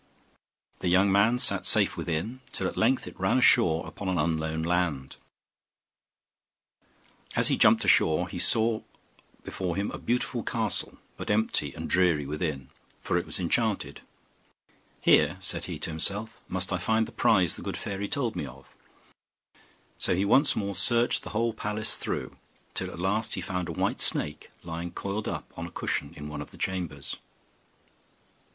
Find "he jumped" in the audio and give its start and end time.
7.49-7.81